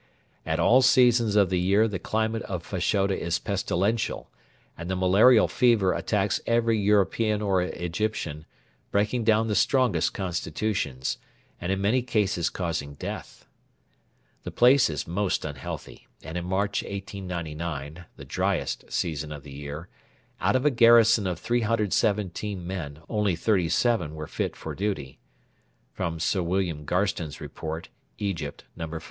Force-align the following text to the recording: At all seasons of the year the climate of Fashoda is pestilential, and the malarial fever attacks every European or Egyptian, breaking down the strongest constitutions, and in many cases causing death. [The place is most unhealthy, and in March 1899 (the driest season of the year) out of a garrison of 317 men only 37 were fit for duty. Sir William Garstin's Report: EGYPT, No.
At 0.47 0.59
all 0.59 0.81
seasons 0.81 1.35
of 1.35 1.51
the 1.51 1.59
year 1.59 1.87
the 1.87 1.99
climate 1.99 2.41
of 2.49 2.65
Fashoda 2.65 3.15
is 3.15 3.37
pestilential, 3.37 4.31
and 4.75 4.89
the 4.89 4.95
malarial 4.95 5.47
fever 5.47 5.93
attacks 5.93 6.41
every 6.47 6.75
European 6.79 7.39
or 7.39 7.61
Egyptian, 7.61 8.45
breaking 8.89 9.23
down 9.25 9.45
the 9.47 9.53
strongest 9.53 10.11
constitutions, 10.11 11.19
and 11.61 11.71
in 11.71 11.79
many 11.79 12.01
cases 12.01 12.49
causing 12.49 12.95
death. 12.95 13.45
[The 14.41 14.49
place 14.49 14.89
is 14.89 15.05
most 15.05 15.45
unhealthy, 15.45 16.07
and 16.23 16.35
in 16.35 16.45
March 16.45 16.81
1899 16.81 18.05
(the 18.15 18.25
driest 18.25 18.91
season 18.91 19.31
of 19.31 19.43
the 19.43 19.51
year) 19.53 19.87
out 20.39 20.55
of 20.55 20.65
a 20.65 20.71
garrison 20.71 21.27
of 21.27 21.37
317 21.37 22.65
men 22.65 23.01
only 23.07 23.35
37 23.35 24.15
were 24.15 24.25
fit 24.25 24.55
for 24.55 24.73
duty. 24.73 25.19
Sir 26.17 26.41
William 26.41 26.85
Garstin's 26.87 27.39
Report: 27.39 27.89
EGYPT, 28.17 28.63
No. 28.75 28.99